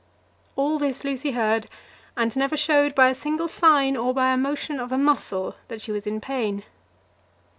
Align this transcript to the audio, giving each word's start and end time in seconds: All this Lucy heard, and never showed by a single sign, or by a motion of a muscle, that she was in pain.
All 0.55 0.79
this 0.79 1.03
Lucy 1.03 1.33
heard, 1.33 1.67
and 2.17 2.35
never 2.35 2.57
showed 2.57 2.95
by 2.95 3.09
a 3.09 3.13
single 3.13 3.47
sign, 3.47 3.95
or 3.95 4.15
by 4.15 4.33
a 4.33 4.37
motion 4.37 4.79
of 4.79 4.91
a 4.91 4.97
muscle, 4.97 5.55
that 5.67 5.79
she 5.79 5.91
was 5.91 6.07
in 6.07 6.19
pain. 6.19 6.63